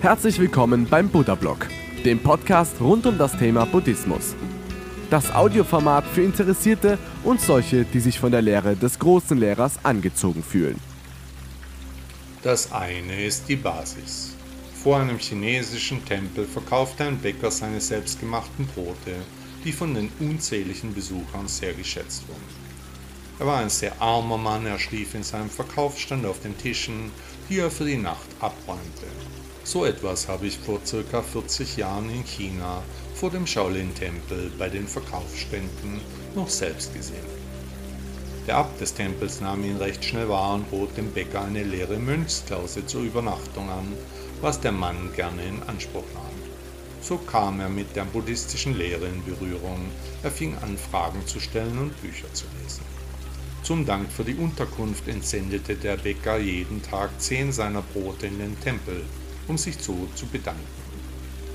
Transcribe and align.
Herzlich 0.00 0.38
willkommen 0.38 0.86
beim 0.88 1.08
Buddha 1.08 1.34
Blog, 1.34 1.66
dem 2.04 2.20
Podcast 2.20 2.80
rund 2.80 3.04
um 3.06 3.18
das 3.18 3.36
Thema 3.36 3.66
Buddhismus. 3.66 4.36
Das 5.10 5.34
Audioformat 5.34 6.04
für 6.04 6.22
Interessierte 6.22 6.98
und 7.24 7.40
solche, 7.40 7.84
die 7.84 7.98
sich 7.98 8.20
von 8.20 8.30
der 8.30 8.40
Lehre 8.40 8.76
des 8.76 9.00
großen 9.00 9.36
Lehrers 9.36 9.84
angezogen 9.84 10.44
fühlen. 10.44 10.78
Das 12.44 12.70
eine 12.70 13.24
ist 13.24 13.48
die 13.48 13.56
Basis. 13.56 14.36
Vor 14.84 15.00
einem 15.00 15.18
chinesischen 15.18 16.04
Tempel 16.04 16.44
verkaufte 16.44 17.02
ein 17.02 17.18
Bäcker 17.18 17.50
seine 17.50 17.80
selbstgemachten 17.80 18.68
Brote, 18.68 19.16
die 19.64 19.72
von 19.72 19.94
den 19.94 20.12
unzähligen 20.20 20.94
Besuchern 20.94 21.48
sehr 21.48 21.72
geschätzt 21.72 22.22
wurden. 22.28 22.68
Er 23.40 23.46
war 23.48 23.58
ein 23.58 23.70
sehr 23.70 24.00
armer 24.00 24.38
Mann, 24.38 24.64
er 24.64 24.78
schlief 24.78 25.16
in 25.16 25.24
seinem 25.24 25.50
Verkaufsstand 25.50 26.24
auf 26.24 26.40
den 26.40 26.56
Tischen, 26.56 27.10
die 27.50 27.58
er 27.58 27.70
für 27.70 27.84
die 27.84 27.96
Nacht 27.96 28.28
abräumte. 28.38 29.08
So 29.68 29.84
etwas 29.84 30.28
habe 30.28 30.46
ich 30.46 30.56
vor 30.56 30.80
circa 30.86 31.20
40 31.20 31.76
Jahren 31.76 32.08
in 32.08 32.24
China 32.24 32.82
vor 33.14 33.30
dem 33.30 33.46
Shaolin-Tempel 33.46 34.50
bei 34.58 34.70
den 34.70 34.88
Verkaufsständen 34.88 36.00
noch 36.34 36.48
selbst 36.48 36.94
gesehen. 36.94 37.28
Der 38.46 38.56
Abt 38.56 38.80
des 38.80 38.94
Tempels 38.94 39.42
nahm 39.42 39.62
ihn 39.64 39.76
recht 39.76 40.02
schnell 40.02 40.26
wahr 40.30 40.54
und 40.54 40.70
bot 40.70 40.96
dem 40.96 41.10
Bäcker 41.10 41.42
eine 41.42 41.64
leere 41.64 41.98
Mönchsklause 41.98 42.86
zur 42.86 43.02
Übernachtung 43.02 43.68
an, 43.68 43.92
was 44.40 44.58
der 44.58 44.72
Mann 44.72 45.12
gerne 45.14 45.44
in 45.44 45.62
Anspruch 45.64 46.14
nahm. 46.14 47.02
So 47.02 47.18
kam 47.18 47.60
er 47.60 47.68
mit 47.68 47.94
der 47.94 48.06
buddhistischen 48.06 48.74
Lehre 48.74 49.04
in 49.04 49.22
Berührung, 49.22 49.90
er 50.22 50.30
fing 50.30 50.56
an 50.62 50.78
Fragen 50.78 51.26
zu 51.26 51.40
stellen 51.40 51.78
und 51.78 52.00
Bücher 52.00 52.32
zu 52.32 52.46
lesen. 52.62 52.84
Zum 53.62 53.84
Dank 53.84 54.10
für 54.10 54.24
die 54.24 54.36
Unterkunft 54.36 55.06
entsendete 55.08 55.74
der 55.74 55.98
Bäcker 55.98 56.38
jeden 56.38 56.82
Tag 56.82 57.10
zehn 57.20 57.52
seiner 57.52 57.82
Brote 57.82 58.28
in 58.28 58.38
den 58.38 58.58
Tempel, 58.60 59.04
um 59.48 59.58
sich 59.58 59.76
so 59.80 60.08
zu 60.14 60.26
bedanken. 60.26 60.62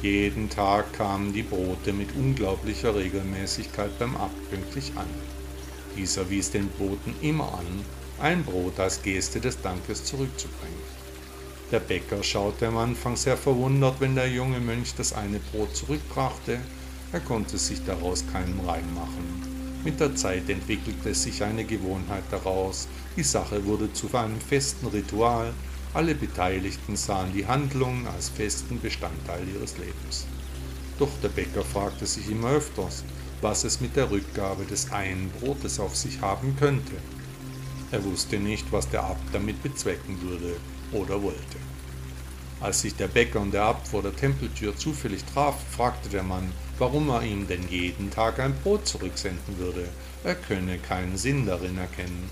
Jeden 0.02 0.50
Tag 0.50 0.92
kamen 0.94 1.32
die 1.32 1.44
Brote 1.44 1.94
mit 1.94 2.14
unglaublicher 2.16 2.94
Regelmäßigkeit 2.94 3.98
beim 4.00 4.18
Abt 4.18 4.50
pünktlich 4.50 4.92
an. 4.96 5.08
Dieser 5.96 6.30
wies 6.30 6.52
den 6.52 6.68
Boten 6.68 7.16
immer 7.22 7.54
an, 7.54 7.86
ein 8.20 8.44
Brot 8.44 8.80
als 8.80 9.02
Geste 9.02 9.40
des 9.40 9.62
Dankes 9.62 10.04
zurückzubringen. 10.04 10.84
Der 11.72 11.80
Bäcker 11.80 12.22
schaute 12.22 12.68
am 12.68 12.78
Anfang 12.78 13.16
sehr 13.16 13.38
verwundert, 13.38 14.00
wenn 14.00 14.16
der 14.16 14.28
junge 14.28 14.60
Mönch 14.60 14.94
das 14.96 15.14
eine 15.14 15.40
Brot 15.40 15.76
zurückbrachte. 15.76 16.60
Er 17.14 17.20
konnte 17.20 17.58
sich 17.58 17.84
daraus 17.86 18.26
keinen 18.32 18.60
Reim 18.66 18.94
machen. 18.94 19.82
Mit 19.84 20.00
der 20.00 20.16
Zeit 20.16 20.50
entwickelte 20.50 21.14
sich 21.14 21.44
eine 21.44 21.64
Gewohnheit 21.64 22.24
daraus. 22.32 22.88
Die 23.18 23.24
Sache 23.24 23.66
wurde 23.66 23.92
zu 23.92 24.08
einem 24.14 24.40
festen 24.40 24.88
Ritual, 24.88 25.54
alle 25.94 26.16
Beteiligten 26.16 26.96
sahen 26.96 27.34
die 27.34 27.46
Handlung 27.46 28.08
als 28.08 28.30
festen 28.30 28.80
Bestandteil 28.82 29.48
ihres 29.48 29.78
Lebens. 29.78 30.26
Doch 31.00 31.12
der 31.22 31.30
Bäcker 31.30 31.64
fragte 31.64 32.06
sich 32.06 32.30
immer 32.30 32.52
öfters, 32.52 33.04
was 33.42 33.64
es 33.64 33.82
mit 33.82 33.96
der 33.96 34.10
Rückgabe 34.10 34.66
des 34.66 34.92
einen 34.92 35.30
Brotes 35.40 35.80
auf 35.80 35.96
sich 35.96 36.22
haben 36.22 36.56
könnte. 36.58 36.94
Er 37.92 38.04
wusste 38.04 38.38
nicht, 38.38 38.72
was 38.72 38.90
der 38.90 39.04
Abt 39.04 39.34
damit 39.34 39.62
bezwecken 39.62 40.22
würde 40.22 40.56
oder 40.92 41.22
wollte. 41.22 41.58
Als 42.60 42.82
sich 42.82 42.96
der 42.96 43.08
Bäcker 43.08 43.42
und 43.42 43.54
der 43.54 43.64
Abt 43.64 43.88
vor 43.88 44.02
der 44.02 44.16
Tempeltür 44.16 44.76
zufällig 44.76 45.24
traf, 45.26 45.56
fragte 45.70 46.10
der 46.10 46.24
Mann, 46.24 46.52
warum 46.80 47.10
er 47.10 47.22
ihm 47.24 47.46
denn 47.48 47.68
jeden 47.70 48.10
Tag 48.10 48.40
ein 48.40 48.56
Brot 48.64 48.88
zurücksenden 48.88 49.58
würde. 49.58 49.88
Er 50.24 50.36
könne 50.36 50.78
keinen 50.78 51.18
Sinn 51.18 51.46
darin 51.46 51.78
erkennen. 51.78 52.30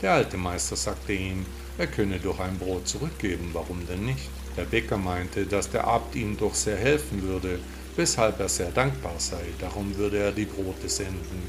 Der 0.00 0.12
alte 0.12 0.36
Meister 0.36 0.76
sagte 0.76 1.12
ihm, 1.12 1.44
er 1.78 1.86
könne 1.86 2.18
doch 2.18 2.38
ein 2.40 2.58
Brot 2.58 2.86
zurückgeben, 2.86 3.50
warum 3.52 3.86
denn 3.86 4.04
nicht? 4.04 4.28
Der 4.56 4.64
Bäcker 4.64 4.96
meinte, 4.96 5.46
dass 5.46 5.70
der 5.70 5.86
Abt 5.86 6.14
ihm 6.14 6.36
doch 6.36 6.54
sehr 6.54 6.76
helfen 6.76 7.22
würde, 7.22 7.58
weshalb 7.96 8.38
er 8.40 8.48
sehr 8.48 8.70
dankbar 8.70 9.14
sei, 9.18 9.42
darum 9.60 9.96
würde 9.96 10.18
er 10.18 10.32
die 10.32 10.44
Brote 10.44 10.88
senden. 10.88 11.42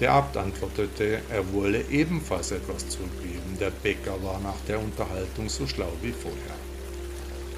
Der 0.00 0.12
Abt 0.12 0.36
antwortete, 0.36 1.20
er 1.30 1.52
wolle 1.52 1.84
ebenfalls 1.90 2.50
etwas 2.50 2.88
zurückgeben. 2.88 3.58
Der 3.60 3.70
Bäcker 3.70 4.22
war 4.22 4.40
nach 4.40 4.58
der 4.66 4.80
Unterhaltung 4.80 5.48
so 5.48 5.66
schlau 5.66 5.92
wie 6.02 6.12
vorher. 6.12 6.56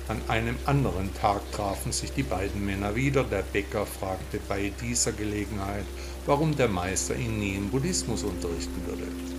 An 0.08 0.20
einem 0.28 0.56
anderen 0.66 1.12
Tag 1.14 1.40
trafen 1.52 1.92
sich 1.92 2.12
die 2.12 2.22
beiden 2.22 2.64
Männer 2.64 2.94
wieder. 2.94 3.24
Der 3.24 3.42
Bäcker 3.42 3.86
fragte 3.86 4.38
bei 4.48 4.70
dieser 4.80 5.12
Gelegenheit, 5.12 5.84
warum 6.26 6.54
der 6.54 6.68
Meister 6.68 7.16
ihn 7.16 7.40
nie 7.40 7.56
im 7.56 7.70
Buddhismus 7.70 8.22
unterrichten 8.22 8.86
würde. 8.86 9.35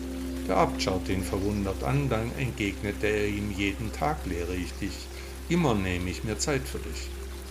Der 0.47 0.57
Abt 0.57 0.81
schaute 0.81 1.11
ihn 1.11 1.23
verwundert 1.23 1.83
an, 1.83 2.07
dann 2.07 2.31
entgegnete 2.37 3.07
er 3.07 3.27
ihm, 3.27 3.51
jeden 3.51 3.91
Tag 3.91 4.25
lehre 4.25 4.55
ich 4.55 4.71
dich, 4.73 4.93
immer 5.49 5.75
nehme 5.75 6.09
ich 6.09 6.23
mir 6.23 6.39
Zeit 6.39 6.65
für 6.65 6.79
dich. 6.79 7.09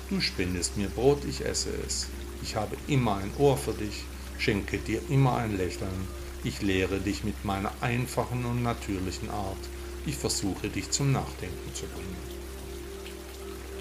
Du 0.08 0.20
spendest 0.20 0.76
mir 0.76 0.88
Brot, 0.88 1.24
ich 1.28 1.44
esse 1.44 1.70
es. 1.86 2.06
Ich 2.42 2.56
habe 2.56 2.76
immer 2.86 3.16
ein 3.16 3.30
Ohr 3.38 3.58
für 3.58 3.74
dich, 3.74 4.04
schenke 4.38 4.78
dir 4.78 5.00
immer 5.10 5.36
ein 5.36 5.56
Lächeln. 5.56 6.08
Ich 6.44 6.62
lehre 6.62 7.00
dich 7.00 7.24
mit 7.24 7.44
meiner 7.44 7.72
einfachen 7.80 8.44
und 8.44 8.62
natürlichen 8.62 9.30
Art. 9.30 9.58
Ich 10.06 10.16
versuche 10.16 10.68
dich 10.68 10.90
zum 10.90 11.12
Nachdenken 11.12 11.74
zu 11.74 11.86
bringen. 11.86 12.16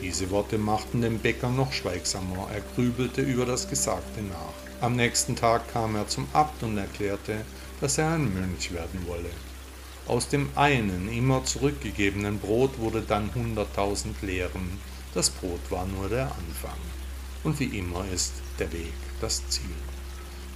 Diese 0.01 0.29
Worte 0.29 0.57
machten 0.57 1.01
den 1.01 1.19
Bäcker 1.19 1.49
noch 1.49 1.71
schweigsamer. 1.71 2.49
Er 2.53 2.61
grübelte 2.75 3.21
über 3.21 3.45
das 3.45 3.69
Gesagte 3.69 4.21
nach. 4.23 4.81
Am 4.81 4.95
nächsten 4.95 5.35
Tag 5.35 5.71
kam 5.71 5.95
er 5.95 6.07
zum 6.07 6.27
Abt 6.33 6.63
und 6.63 6.77
erklärte, 6.77 7.45
dass 7.81 7.97
er 7.97 8.11
ein 8.11 8.33
Mönch 8.33 8.71
werden 8.73 9.05
wolle. 9.07 9.29
Aus 10.07 10.29
dem 10.29 10.49
einen 10.55 11.09
immer 11.11 11.43
zurückgegebenen 11.43 12.39
Brot 12.39 12.77
wurde 12.77 13.01
dann 13.01 13.33
hunderttausend 13.33 14.21
Lehren. 14.21 14.79
Das 15.13 15.29
Brot 15.29 15.61
war 15.69 15.85
nur 15.87 16.09
der 16.09 16.25
Anfang. 16.25 16.77
Und 17.43 17.59
wie 17.59 17.77
immer 17.77 18.05
ist 18.13 18.33
der 18.59 18.71
Weg 18.71 18.93
das 19.21 19.47
Ziel. 19.49 19.75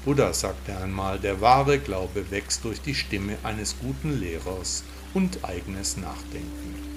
Buddha 0.06 0.34
sagte 0.34 0.78
einmal, 0.78 1.20
der 1.20 1.42
wahre 1.42 1.80
Glaube 1.80 2.32
wächst 2.32 2.64
durch 2.64 2.82
die 2.82 2.96
Stimme 2.96 3.38
eines 3.44 3.76
guten 3.80 4.20
Lehrers 4.20 4.84
und 5.14 5.44
eigenes 5.44 5.98
Nachdenken. 5.98 6.89